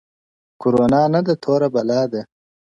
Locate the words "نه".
1.13-1.19